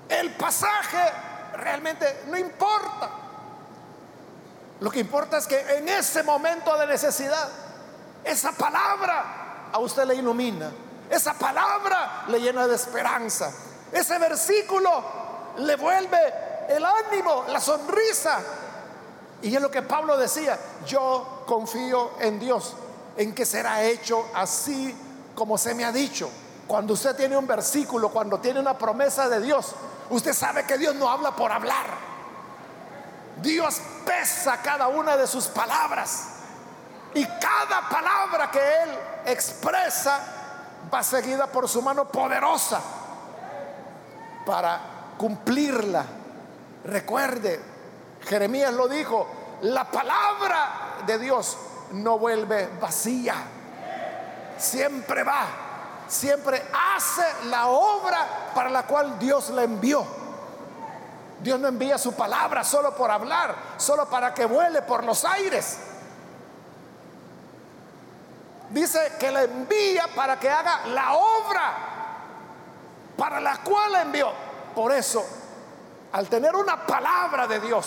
[0.07, 1.11] el pasaje
[1.53, 3.09] realmente no importa.
[4.81, 7.47] Lo que importa es que en ese momento de necesidad,
[8.23, 10.71] esa palabra a usted le ilumina.
[11.07, 13.51] Esa palabra le llena de esperanza.
[13.91, 15.03] Ese versículo
[15.57, 16.17] le vuelve
[16.67, 18.39] el ánimo, la sonrisa.
[19.43, 22.73] Y es lo que Pablo decía, yo confío en Dios,
[23.17, 24.95] en que será hecho así
[25.35, 26.27] como se me ha dicho.
[26.65, 29.75] Cuando usted tiene un versículo, cuando tiene una promesa de Dios,
[30.09, 32.10] usted sabe que Dios no habla por hablar.
[33.41, 36.27] Dios pesa cada una de sus palabras.
[37.13, 38.89] Y cada palabra que Él
[39.25, 40.19] expresa
[40.93, 42.81] va seguida por su mano poderosa
[44.45, 44.79] para
[45.17, 46.05] cumplirla.
[46.85, 47.61] Recuerde,
[48.21, 49.27] Jeremías lo dijo,
[49.63, 51.57] la palabra de Dios
[51.91, 53.35] no vuelve vacía.
[54.57, 55.45] Siempre va,
[56.07, 56.63] siempre
[56.95, 60.20] hace la obra para la cual Dios la envió.
[61.41, 65.77] Dios no envía su palabra solo por hablar, solo para que vuele por los aires.
[68.69, 71.91] Dice que la envía para que haga la obra
[73.17, 74.31] para la cual la envió.
[74.73, 75.25] Por eso,
[76.13, 77.85] al tener una palabra de Dios,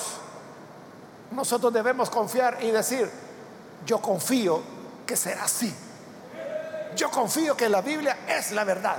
[1.30, 3.10] nosotros debemos confiar y decir,
[3.86, 4.62] yo confío
[5.06, 5.74] que será así.
[6.94, 8.96] Yo confío que la Biblia es la verdad.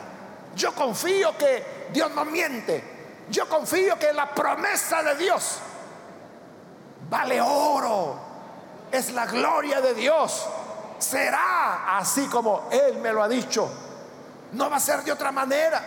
[0.56, 2.95] Yo confío que Dios no miente.
[3.30, 5.60] Yo confío que la promesa de Dios
[7.10, 8.20] vale oro.
[8.92, 10.46] Es la gloria de Dios.
[11.00, 13.70] Será así como Él me lo ha dicho.
[14.54, 15.82] No va a ser de otra manera.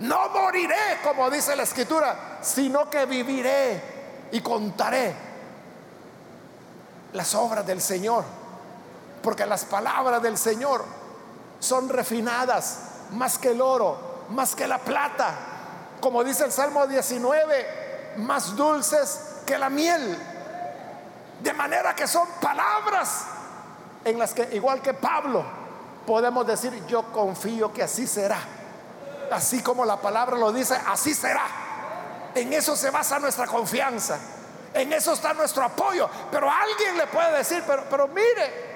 [0.00, 5.14] No moriré, como dice la escritura, sino que viviré y contaré
[7.12, 8.24] las obras del Señor.
[9.22, 10.84] Porque las palabras del Señor
[11.58, 12.80] son refinadas
[13.12, 15.49] más que el oro, más que la plata
[16.00, 20.18] como dice el Salmo 19, más dulces que la miel.
[21.40, 23.24] De manera que son palabras
[24.04, 25.44] en las que, igual que Pablo,
[26.06, 28.38] podemos decir, yo confío que así será.
[29.30, 31.46] Así como la palabra lo dice, así será.
[32.34, 34.18] En eso se basa nuestra confianza.
[34.74, 36.08] En eso está nuestro apoyo.
[36.30, 38.70] Pero alguien le puede decir, pero, mire,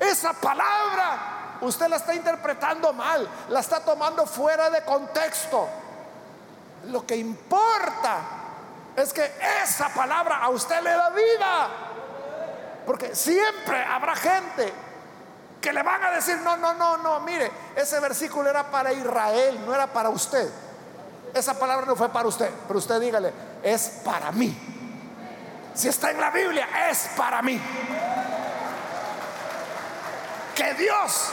[0.00, 5.68] esa palabra usted la está interpretando mal, la está tomando fuera de contexto.
[6.86, 8.18] Lo que importa
[8.96, 9.30] es que
[9.62, 11.68] esa palabra a usted le da vida.
[12.86, 14.72] Porque siempre habrá gente
[15.60, 19.60] que le van a decir, no, no, no, no, mire, ese versículo era para Israel,
[19.66, 20.48] no era para usted.
[21.34, 24.56] Esa palabra no fue para usted, pero usted dígale, es para mí.
[25.74, 27.60] Si está en la Biblia, es para mí.
[30.54, 31.30] Que Dios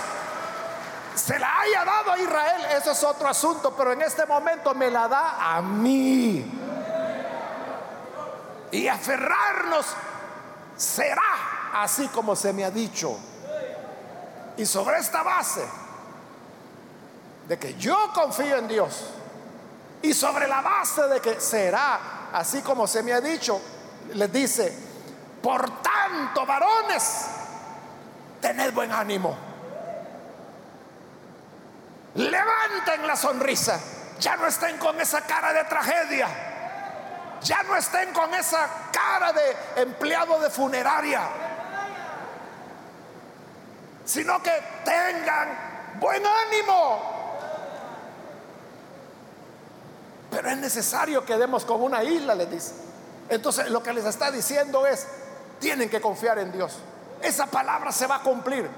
[1.26, 4.92] se la haya dado a Israel, eso es otro asunto, pero en este momento me
[4.92, 6.46] la da a mí.
[8.72, 9.86] Y aferrarnos
[10.76, 13.18] será así como se me ha dicho.
[14.58, 15.66] Y sobre esta base
[17.48, 19.06] de que yo confío en Dios
[20.02, 23.62] y sobre la base de que será así como se me ha dicho,
[24.14, 24.78] les dice,
[25.42, 27.28] por tanto, varones,
[28.42, 29.53] tened buen ánimo.
[32.16, 33.80] Levanten la sonrisa.
[34.20, 36.28] Ya no estén con esa cara de tragedia.
[37.42, 41.22] Ya no estén con esa cara de empleado de funeraria.
[44.06, 44.52] Sino que
[44.86, 47.14] tengan buen ánimo.
[50.30, 52.74] Pero es necesario que demos con una isla, les dice.
[53.30, 55.08] Entonces lo que les está diciendo es,
[55.60, 56.78] tienen que confiar en Dios.
[57.22, 58.70] Esa palabra se va a cumplir,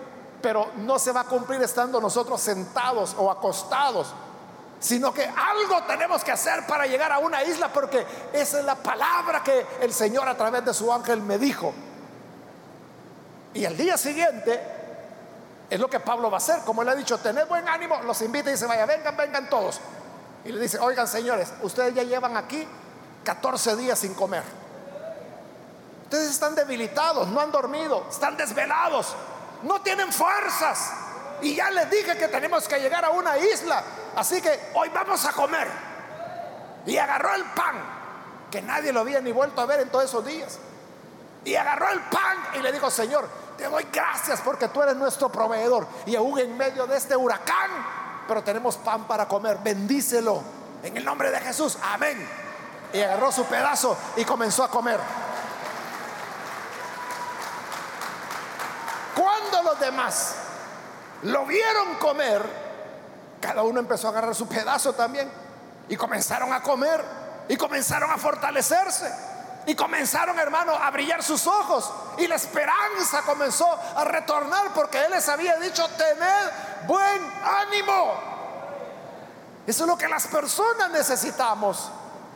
[0.45, 4.13] pero no se va a cumplir estando nosotros sentados o acostados,
[4.79, 8.75] sino que algo tenemos que hacer para llegar a una isla, porque esa es la
[8.75, 11.73] palabra que el Señor a través de su ángel me dijo.
[13.55, 14.61] Y el día siguiente
[15.67, 18.21] es lo que Pablo va a hacer, como él ha dicho, tened buen ánimo, los
[18.21, 19.81] invita y dice, vaya, vengan, vengan todos.
[20.43, 22.67] Y le dice, oigan señores, ustedes ya llevan aquí
[23.23, 24.43] 14 días sin comer.
[26.03, 29.15] Ustedes están debilitados, no han dormido, están desvelados,
[29.63, 30.91] no tienen fuerzas.
[31.41, 33.83] Y ya les dije que tenemos que llegar a una isla.
[34.15, 35.67] Así que hoy vamos a comer.
[36.85, 37.75] Y agarró el pan,
[38.51, 40.59] que nadie lo había ni vuelto a ver en todos esos días.
[41.43, 45.29] Y agarró el pan y le dijo, Señor, te doy gracias porque tú eres nuestro
[45.29, 45.87] proveedor.
[46.05, 47.71] Y aún en medio de este huracán,
[48.27, 49.59] pero tenemos pan para comer.
[49.63, 50.41] Bendícelo
[50.83, 51.77] en el nombre de Jesús.
[51.83, 52.27] Amén.
[52.93, 54.99] Y agarró su pedazo y comenzó a comer.
[59.15, 60.35] Cuando los demás
[61.23, 62.43] lo vieron comer,
[63.41, 65.31] cada uno empezó a agarrar su pedazo también.
[65.89, 67.03] Y comenzaron a comer.
[67.47, 69.11] Y comenzaron a fortalecerse.
[69.67, 71.91] Y comenzaron, hermano, a brillar sus ojos.
[72.17, 76.51] Y la esperanza comenzó a retornar porque Él les había dicho, tened
[76.87, 78.13] buen ánimo.
[79.65, 81.89] Eso es lo que las personas necesitamos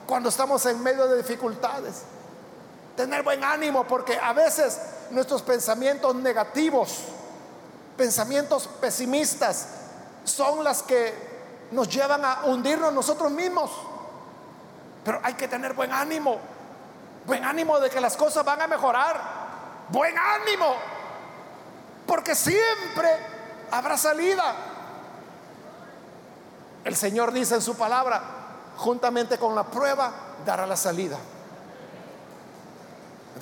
[0.07, 2.01] cuando estamos en medio de dificultades.
[2.95, 4.79] Tener buen ánimo porque a veces
[5.11, 7.03] nuestros pensamientos negativos,
[7.99, 9.67] pensamientos pesimistas,
[10.23, 13.69] son las que nos llevan a hundirnos nosotros mismos.
[15.03, 16.37] Pero hay que tener buen ánimo,
[17.25, 19.19] buen ánimo de que las cosas van a mejorar,
[19.89, 20.75] buen ánimo,
[22.07, 23.09] porque siempre
[23.69, 24.55] habrá salida.
[26.85, 28.21] El Señor dice en su palabra,
[28.77, 30.13] juntamente con la prueba,
[30.45, 31.17] dará la salida.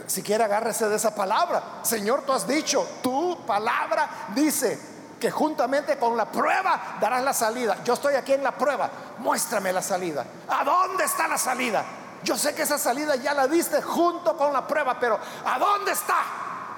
[0.07, 1.61] Si quiere, agárrese de esa palabra.
[1.83, 4.79] Señor, tú has dicho, tu palabra dice
[5.19, 7.77] que juntamente con la prueba darás la salida.
[7.83, 10.23] Yo estoy aquí en la prueba, muéstrame la salida.
[10.47, 11.83] ¿A dónde está la salida?
[12.23, 15.91] Yo sé que esa salida ya la diste junto con la prueba, pero ¿a dónde
[15.91, 16.17] está?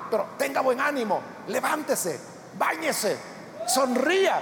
[0.09, 2.19] Pero tenga buen ánimo, levántese,
[2.57, 3.17] báñese,
[3.67, 4.41] sonría,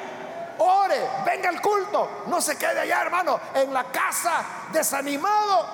[0.60, 5.66] ore, venga al culto, no se quede allá, hermano, en la casa desanimado,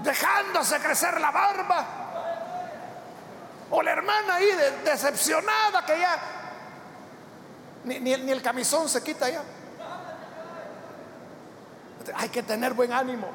[0.00, 1.86] dejándose crecer la barba.
[3.70, 4.48] O la hermana ahí
[4.84, 6.18] decepcionada que ya
[7.84, 9.42] ni, ni, el camisón se quita ya.
[12.14, 13.28] Hay que tener buen ánimo.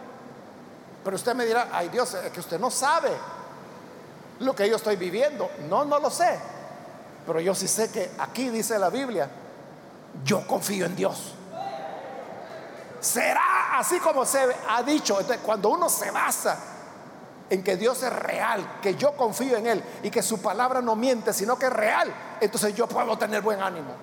[1.04, 3.12] Pero usted me dirá, ay Dios, es que usted no sabe
[4.40, 5.50] lo que yo estoy viviendo.
[5.70, 6.40] No, no lo sé.
[7.26, 9.30] Pero yo sí sé que aquí dice la Biblia
[10.24, 11.34] yo confío en Dios.
[13.00, 15.20] Será así como se ha dicho.
[15.44, 16.58] cuando uno se basa
[17.50, 20.96] en que Dios es real, que yo confío en Él y que su palabra no
[20.96, 23.94] miente, sino que es real, entonces yo puedo tener buen ánimo.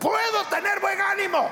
[0.00, 1.48] Puedo tener buen ánimo.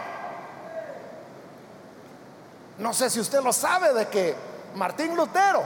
[2.78, 4.34] No sé si usted lo sabe de que
[4.74, 5.62] Martín Lutero,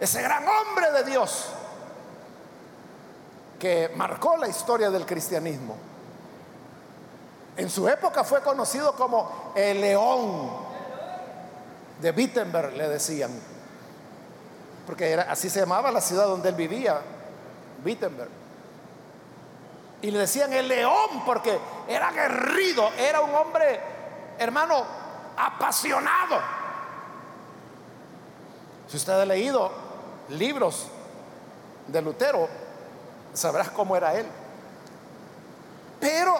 [0.00, 1.46] ese gran hombre de Dios,
[3.58, 5.76] que marcó la historia del cristianismo,
[7.56, 10.65] en su época fue conocido como el león
[12.00, 13.30] de Wittenberg, le decían.
[14.86, 17.00] Porque era, así se llamaba la ciudad donde él vivía,
[17.84, 18.30] Wittenberg.
[20.02, 23.80] Y le decían el león porque era aguerrido, era un hombre,
[24.38, 24.84] hermano,
[25.36, 26.40] apasionado.
[28.86, 29.70] Si usted ha leído
[30.28, 30.86] libros
[31.88, 32.48] de Lutero,
[33.32, 34.26] sabrás cómo era él.
[35.98, 36.36] Pero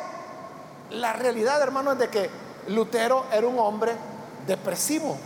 [0.90, 2.30] la realidad, hermano, es de que
[2.68, 3.92] Lutero era un hombre
[4.46, 5.16] depresivo.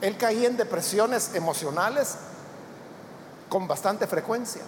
[0.00, 2.16] Él caía en depresiones emocionales
[3.48, 4.62] con bastante frecuencia.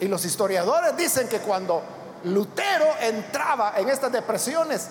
[0.00, 1.82] Y los historiadores dicen que cuando
[2.24, 4.88] Lutero entraba en estas depresiones,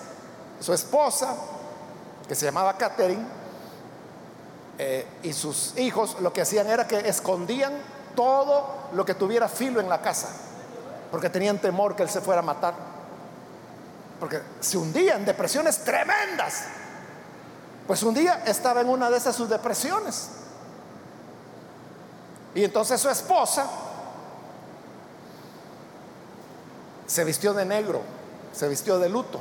[0.60, 1.34] su esposa,
[2.28, 3.24] que se llamaba Catherine,
[4.78, 7.72] eh, y sus hijos lo que hacían era que escondían
[8.16, 10.28] todo lo que tuviera filo en la casa,
[11.10, 12.74] porque tenían temor que él se fuera a matar,
[14.18, 16.64] porque se hundían en depresiones tremendas.
[17.86, 20.30] Pues un día estaba en una de esas sus depresiones.
[22.54, 23.66] Y entonces su esposa
[27.06, 28.00] se vistió de negro,
[28.52, 29.40] se vistió de luto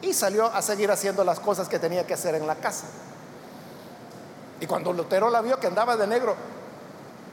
[0.00, 2.86] y salió a seguir haciendo las cosas que tenía que hacer en la casa.
[4.60, 6.34] Y cuando Lutero la vio que andaba de negro,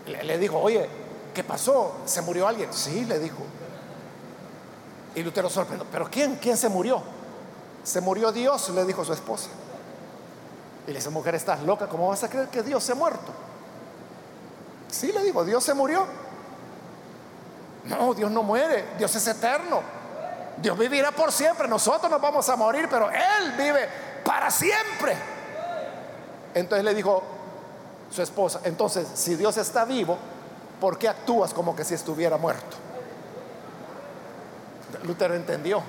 [0.05, 0.87] le, dijo, oye,
[1.33, 1.97] ¿qué pasó?
[2.05, 2.73] ¿Se murió alguien?
[2.73, 3.43] Sí, le dijo.
[5.15, 6.35] Y Lutero sorprendió, ¿pero quién?
[6.35, 7.01] ¿Quién se murió?
[7.89, 9.49] Se murió Dios, le dijo su esposa.
[10.85, 13.31] Y le dice, mujer, estás loca, ¿cómo vas a creer que Dios se ha muerto?
[14.91, 16.05] Sí, le digo, Dios se murió.
[17.85, 19.81] No, Dios no muere, Dios es eterno.
[20.57, 23.89] Dios vivirá por siempre, nosotros nos vamos a morir, pero Él vive
[24.23, 25.17] para siempre.
[26.53, 27.23] Entonces le dijo
[28.11, 30.15] su esposa, entonces si Dios está vivo,
[30.79, 32.77] ¿por qué actúas como que si estuviera muerto?
[35.05, 35.81] Lutero entendió.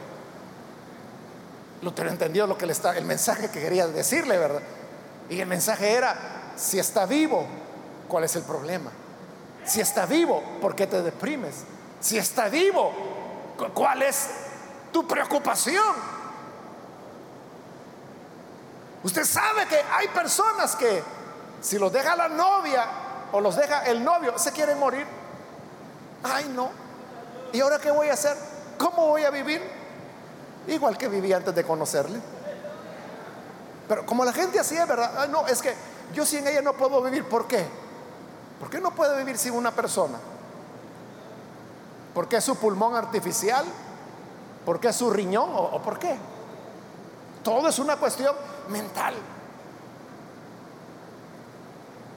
[1.83, 4.61] Lutero entendió lo que le está, el mensaje que quería decirle, ¿verdad?
[5.31, 7.47] Y el mensaje era, si está vivo,
[8.09, 8.91] ¿cuál es el problema?
[9.65, 11.65] Si está vivo, ¿por qué te deprimes?
[12.01, 12.93] Si está vivo,
[13.73, 14.29] ¿cuál es
[14.93, 15.95] tu preocupación?
[19.03, 21.03] Usted sabe que hay personas que
[21.63, 22.87] si los deja la novia
[23.33, 25.07] o los deja el novio, se quieren morir.
[26.23, 26.71] Ay, no.
[27.53, 28.37] ¿Y ahora qué voy a hacer?
[28.77, 29.80] ¿Cómo voy a vivir?
[30.67, 32.21] Igual que viví antes de conocerle.
[33.89, 35.29] Pero como la gente así es, ¿verdad?
[35.29, 35.75] no, es que
[36.15, 37.25] yo sin ella no puedo vivir.
[37.29, 37.67] ¿Por qué?
[38.59, 40.19] ¿Por qué no puede vivir sin una persona?
[42.15, 43.65] ¿Por qué es su pulmón artificial?
[44.65, 45.51] ¿Por qué es su riñón?
[45.55, 46.17] ¿O, o por qué?
[47.43, 48.35] Todo es una cuestión
[48.69, 49.15] mental.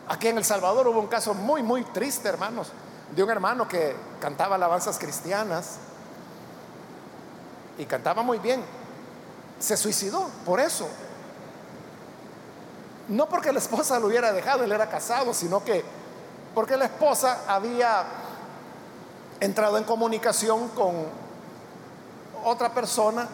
[0.09, 2.71] Aquí en El Salvador hubo un caso muy, muy triste, hermanos,
[3.15, 5.77] de un hermano que cantaba alabanzas cristianas
[7.77, 8.63] y cantaba muy bien.
[9.59, 10.87] Se suicidó por eso.
[13.07, 15.83] No porque la esposa lo hubiera dejado, él era casado, sino que
[16.53, 18.03] porque la esposa había
[19.39, 20.93] entrado en comunicación con
[22.45, 23.27] otra persona,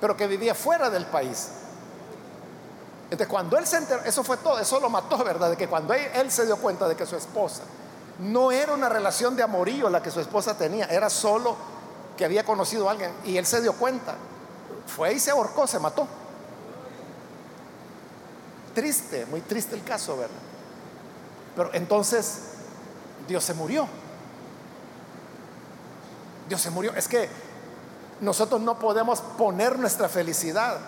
[0.00, 1.48] pero que vivía fuera del país.
[3.04, 5.50] Entonces, cuando él se enteró, eso fue todo, eso lo mató, ¿verdad?
[5.50, 7.62] De que cuando él, se dio cuenta de que su esposa
[8.18, 11.56] no era una relación de amorío la que su esposa tenía, era solo
[12.16, 14.14] que había conocido a alguien y él se dio cuenta,
[14.86, 16.06] fue y se ahorcó, se mató.
[18.74, 20.36] Triste, muy triste el caso, ¿verdad?
[21.56, 22.40] Pero entonces
[23.26, 23.88] Dios se murió.
[26.48, 26.94] Dios se murió.
[26.94, 27.28] Es que
[28.20, 30.78] nosotros no podemos poner nuestra felicidad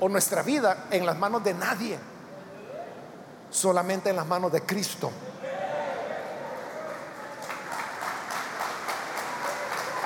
[0.00, 1.98] o nuestra vida en las manos de nadie,
[3.50, 5.10] solamente en las manos de Cristo.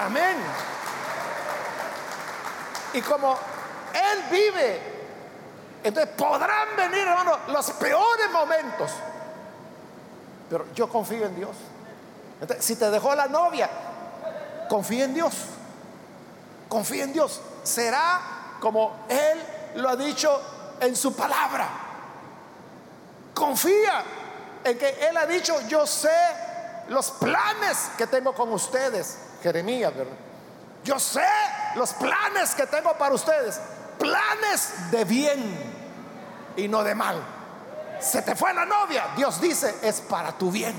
[0.05, 0.37] Amén.
[2.93, 3.33] Y como
[3.93, 4.81] Él vive,
[5.83, 8.91] entonces podrán venir, hermano, los peores momentos.
[10.51, 11.57] Pero yo confío en Dios.
[12.61, 13.71] si te dejó la novia,
[14.69, 15.35] confía en Dios.
[16.69, 17.41] Confía en Dios.
[17.63, 18.21] Será
[18.61, 19.43] como Él
[19.77, 20.41] lo ha dicho
[20.81, 21.67] en su palabra.
[23.33, 24.05] Confía
[24.65, 26.11] en que Él ha dicho, yo sé
[26.89, 29.24] los planes que tengo con ustedes.
[29.45, 29.93] Jeremías.
[30.85, 31.29] Yo sé
[31.75, 33.61] los planes que tengo para ustedes.
[33.99, 37.23] Planes de bien y no de mal.
[38.01, 39.09] Se te fue la novia.
[39.15, 40.75] Dios dice, es para tu bien.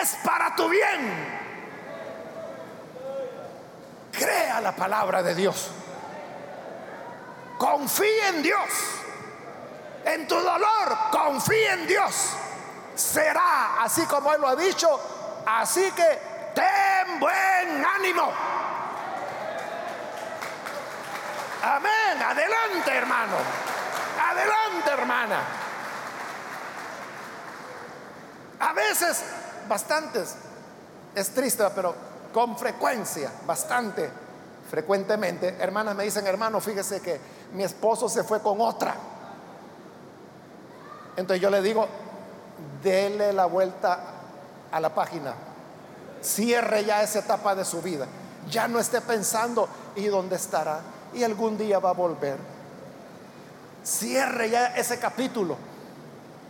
[0.00, 1.38] Es para tu bien.
[4.12, 5.72] Crea la palabra de Dios.
[7.58, 8.70] Confía en Dios.
[10.04, 12.28] En tu dolor, confía en Dios.
[12.94, 15.00] Será así como Él lo ha dicho.
[15.48, 18.32] Así que ten buen ánimo.
[21.62, 22.22] Amén.
[22.22, 23.36] Adelante, hermano.
[24.30, 25.40] Adelante, hermana.
[28.60, 29.24] A veces,
[29.68, 30.36] bastantes,
[31.14, 31.94] es triste, pero
[32.32, 34.10] con frecuencia, bastante
[34.68, 37.20] frecuentemente, hermanas me dicen, hermano, fíjese que
[37.54, 38.94] mi esposo se fue con otra.
[41.16, 41.86] Entonces yo le digo,
[42.82, 43.98] dele la vuelta
[44.70, 45.34] a la página,
[46.22, 48.06] cierre ya esa etapa de su vida,
[48.50, 50.80] ya no esté pensando, ¿y dónde estará?
[51.14, 52.36] Y algún día va a volver.
[53.84, 55.56] Cierre ya ese capítulo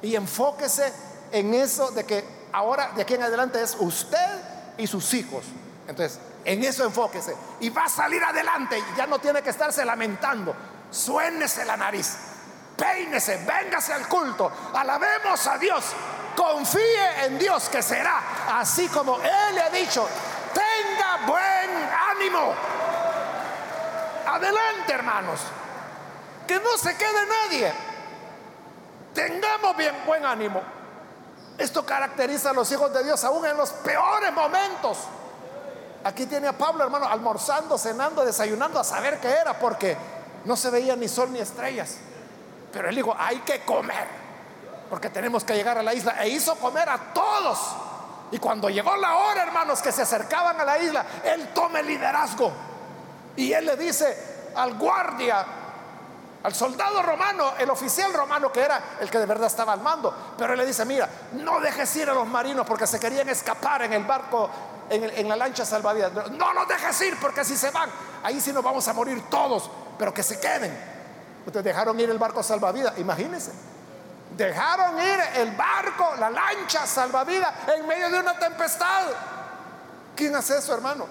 [0.02, 0.92] y enfóquese
[1.32, 4.40] en eso de que ahora de aquí en adelante es usted
[4.76, 5.44] y sus hijos.
[5.86, 7.36] Entonces, en eso enfóquese.
[7.60, 10.54] Y va a salir adelante ya no tiene que estarse lamentando.
[10.90, 12.16] Suénese la nariz,
[12.76, 15.84] peínese, véngase al culto, alabemos a Dios,
[16.38, 18.22] confíe en Dios que será
[18.60, 20.06] así como Él le ha dicho.
[20.54, 22.54] Tenga buen ánimo.
[24.26, 25.40] Adelante, hermanos.
[26.46, 27.72] Que no se quede nadie.
[29.12, 30.62] Tengamos bien buen ánimo.
[31.58, 34.98] Esto caracteriza a los hijos de Dios aún en los peores momentos.
[36.04, 39.96] Aquí tiene a Pablo, hermano, almorzando, cenando, desayunando, a saber qué era, porque
[40.44, 41.96] no se veía ni sol ni estrellas.
[42.72, 44.06] Pero él dijo, hay que comer,
[44.88, 46.16] porque tenemos que llegar a la isla.
[46.22, 47.58] E hizo comer a todos.
[48.30, 51.86] Y cuando llegó la hora, hermanos, que se acercaban a la isla, él toma el
[51.86, 52.52] liderazgo.
[53.36, 55.46] Y él le dice al guardia,
[56.42, 60.14] al soldado romano, el oficial romano que era el que de verdad estaba al mando.
[60.36, 63.82] Pero él le dice, mira, no dejes ir a los marinos porque se querían escapar
[63.82, 64.50] en el barco,
[64.90, 66.12] en, la lancha salvavidas.
[66.32, 67.90] No los dejes ir porque si se van,
[68.22, 70.76] ahí sí nos vamos a morir todos, pero que se queden.
[71.46, 73.52] Ustedes dejaron ir el barco salvavidas, imagínense.
[74.36, 79.06] Dejaron ir el barco, la lancha salvavidas en medio de una tempestad.
[80.14, 81.06] ¿Quién hace eso, hermano?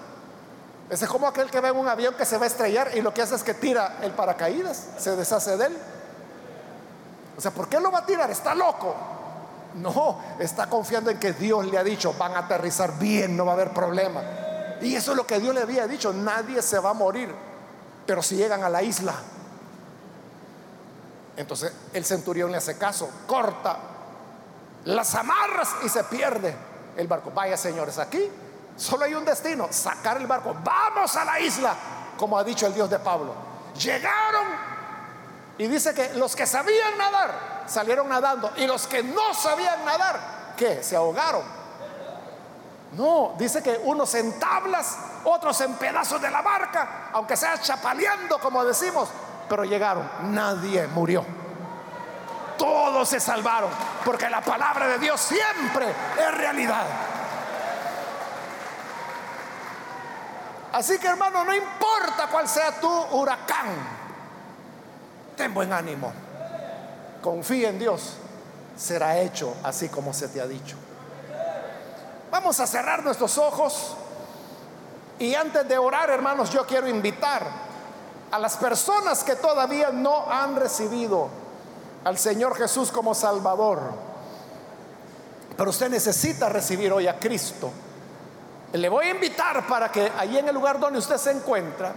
[0.88, 3.12] Ese es como aquel que ve un avión que se va a estrellar y lo
[3.12, 5.78] que hace es que tira el paracaídas, se deshace de él.
[7.36, 8.30] O sea, ¿por qué lo va a tirar?
[8.30, 8.94] Está loco.
[9.74, 13.52] No, está confiando en que Dios le ha dicho, van a aterrizar bien, no va
[13.52, 14.22] a haber problema.
[14.80, 17.32] Y eso es lo que Dios le había dicho, nadie se va a morir,
[18.06, 19.14] pero si llegan a la isla.
[21.38, 23.78] Entonces el centurión le hace caso, corta
[24.84, 26.54] las amarras y se pierde
[26.96, 27.30] el barco.
[27.30, 28.30] Vaya señores, aquí
[28.78, 30.54] Solo hay un destino, sacar el barco.
[30.62, 31.74] Vamos a la isla,
[32.16, 33.34] como ha dicho el Dios de Pablo.
[33.76, 34.46] Llegaron
[35.58, 40.54] y dice que los que sabían nadar salieron nadando y los que no sabían nadar,
[40.56, 40.82] ¿qué?
[40.84, 41.42] Se ahogaron.
[42.92, 48.38] No, dice que unos en tablas, otros en pedazos de la barca, aunque sea chapaleando
[48.38, 49.08] como decimos,
[49.48, 51.24] pero llegaron, nadie murió.
[52.56, 53.70] Todos se salvaron,
[54.04, 55.86] porque la palabra de Dios siempre
[56.18, 56.84] es realidad.
[60.72, 63.68] Así que hermano, no importa cuál sea tu huracán,
[65.36, 66.12] ten buen ánimo,
[67.22, 68.16] confía en Dios,
[68.76, 70.76] será hecho así como se te ha dicho.
[72.30, 73.96] Vamos a cerrar nuestros ojos
[75.18, 77.67] y antes de orar, hermanos, yo quiero invitar
[78.30, 81.28] a las personas que todavía no han recibido
[82.04, 83.80] al Señor Jesús como Salvador,
[85.56, 87.70] pero usted necesita recibir hoy a Cristo
[88.72, 91.94] le voy a invitar para que allí en el lugar donde usted se encuentra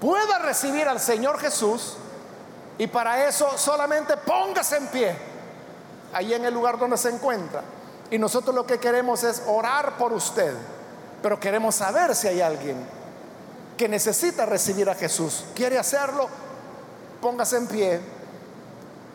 [0.00, 1.96] pueda recibir al Señor Jesús
[2.76, 5.16] y para eso solamente póngase en pie
[6.12, 7.62] allí en el lugar donde se encuentra.
[8.10, 10.54] Y nosotros lo que queremos es orar por usted,
[11.22, 12.76] pero queremos saber si hay alguien
[13.82, 15.42] que necesita recibir a Jesús.
[15.56, 16.28] ¿Quiere hacerlo?
[17.20, 18.00] Póngase en pie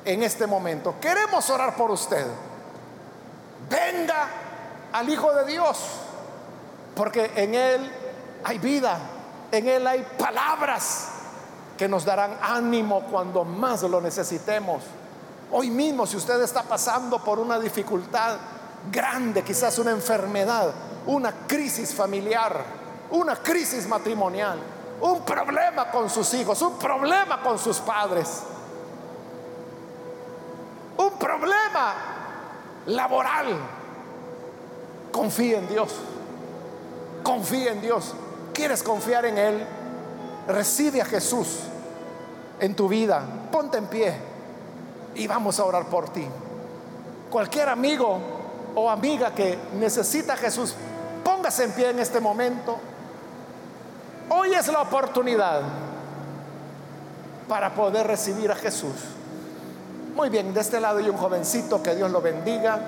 [0.04, 0.96] en este momento.
[1.00, 2.28] Queremos orar por usted.
[3.70, 4.28] Venga
[4.92, 5.78] al Hijo de Dios
[6.98, 7.90] porque en Él
[8.44, 9.00] hay vida,
[9.54, 11.12] en Él hay palabras
[11.78, 14.84] que nos darán ánimo cuando más lo necesitemos.
[15.54, 18.36] Hoy mismo, si usted está pasando por una dificultad
[18.92, 20.74] grande, quizás una enfermedad,
[21.06, 22.77] una crisis familiar,
[23.12, 24.60] una crisis matrimonial,
[25.02, 28.44] un problema con sus hijos, un problema con sus padres,
[30.98, 31.94] un problema
[32.88, 33.58] laboral,
[35.12, 35.94] confíe en Dios.
[37.24, 38.14] Confía en Dios.
[38.54, 39.66] ¿Quieres confiar en Él?
[40.48, 41.60] Recibe a Jesús
[42.60, 43.22] en tu vida.
[43.52, 44.14] Ponte en pie
[45.16, 46.26] y vamos a orar por ti.
[47.30, 48.20] Cualquier amigo
[48.76, 50.76] o amiga que necesita a Jesús,
[51.24, 52.78] póngase en pie en este momento.
[54.30, 55.62] Hoy es la oportunidad
[57.48, 58.94] para poder recibir a Jesús.
[60.16, 62.80] Muy bien, de este lado hay un jovencito, que Dios lo bendiga.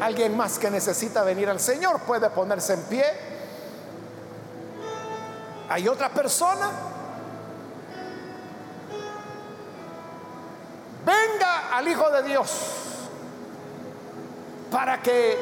[0.00, 3.04] Alguien más que necesita venir al Señor puede ponerse en pie.
[5.70, 6.70] Hay otra persona.
[11.06, 12.50] Venga al Hijo de Dios
[14.70, 15.38] para que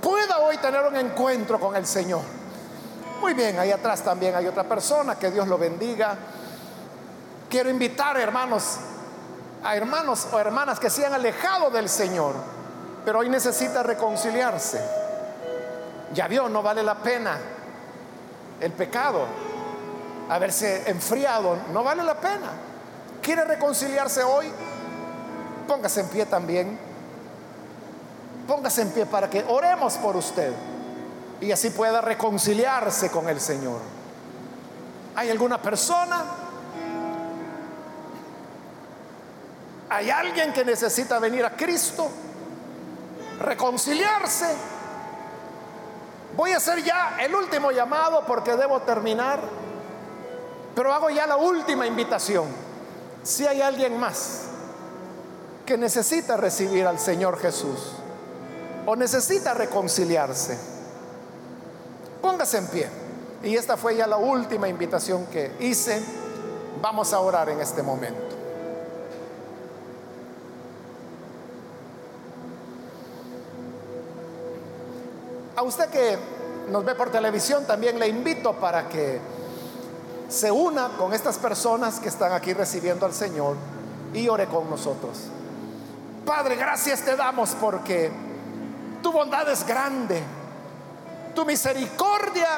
[0.00, 2.22] pueda hoy tener un encuentro con el Señor.
[3.24, 6.14] Muy bien, ahí atrás también hay otra persona, que Dios lo bendiga.
[7.48, 8.76] Quiero invitar, hermanos,
[9.62, 12.34] a hermanos o hermanas que se han alejado del Señor,
[13.02, 14.78] pero hoy necesita reconciliarse.
[16.12, 17.38] Ya vio, no vale la pena
[18.60, 19.24] el pecado,
[20.28, 22.50] haberse enfriado, no vale la pena.
[23.22, 24.52] ¿Quiere reconciliarse hoy?
[25.66, 26.78] Póngase en pie también.
[28.46, 30.52] Póngase en pie para que oremos por usted
[31.44, 33.80] y así pueda reconciliarse con el Señor.
[35.14, 36.24] ¿Hay alguna persona?
[39.90, 42.08] ¿Hay alguien que necesita venir a Cristo?
[43.40, 44.46] Reconciliarse.
[46.34, 49.40] Voy a hacer ya el último llamado porque debo terminar,
[50.74, 52.46] pero hago ya la última invitación.
[53.22, 54.46] Si hay alguien más
[55.66, 57.92] que necesita recibir al Señor Jesús
[58.86, 60.73] o necesita reconciliarse,
[62.24, 62.88] póngase en pie.
[63.42, 66.02] Y esta fue ya la última invitación que hice.
[66.80, 68.34] Vamos a orar en este momento.
[75.54, 76.18] A usted que
[76.70, 79.20] nos ve por televisión, también le invito para que
[80.30, 83.56] se una con estas personas que están aquí recibiendo al Señor
[84.14, 85.18] y ore con nosotros.
[86.24, 88.10] Padre, gracias te damos porque
[89.02, 90.22] tu bondad es grande,
[91.34, 92.48] tu misericordia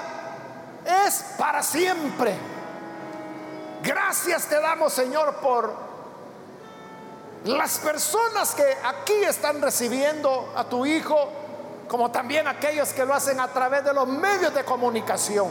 [0.84, 2.34] es para siempre.
[3.82, 5.72] Gracias te damos, Señor, por
[7.44, 11.30] las personas que aquí están recibiendo a tu Hijo
[11.88, 15.48] como también aquellos que lo hacen a través de los medios de comunicación.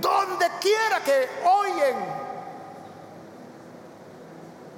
[0.00, 1.96] Donde quiera que oyen,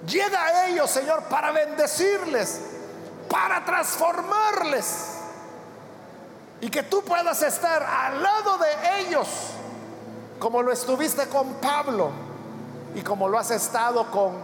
[0.06, 2.60] llega a ellos, Señor, para bendecirles,
[3.28, 5.17] para transformarles.
[6.60, 9.28] Y que tú puedas estar al lado de ellos,
[10.38, 12.10] como lo estuviste con Pablo
[12.94, 14.34] y como lo has estado con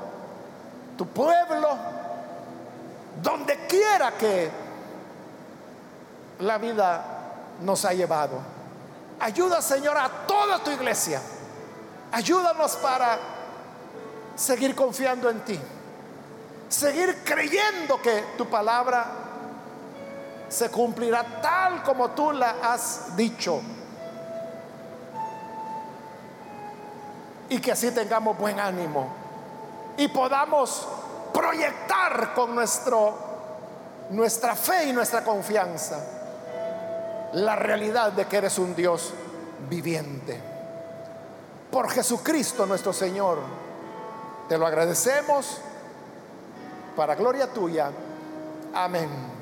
[0.96, 1.76] tu pueblo,
[3.22, 4.50] donde quiera que
[6.40, 7.04] la vida
[7.62, 8.38] nos ha llevado.
[9.20, 11.20] Ayuda, Señor, a toda tu iglesia.
[12.12, 13.18] Ayúdanos para
[14.36, 15.58] seguir confiando en ti.
[16.68, 19.23] Seguir creyendo que tu palabra
[20.48, 23.60] se cumplirá tal como tú la has dicho.
[27.48, 29.08] Y que así tengamos buen ánimo
[29.96, 30.86] y podamos
[31.32, 33.34] proyectar con nuestro
[34.10, 35.98] nuestra fe y nuestra confianza
[37.32, 39.12] la realidad de que eres un Dios
[39.68, 40.40] viviente.
[41.70, 43.38] Por Jesucristo nuestro Señor,
[44.48, 45.58] te lo agradecemos
[46.96, 47.90] para gloria tuya.
[48.74, 49.33] Amén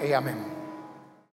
[0.00, 0.57] y amén.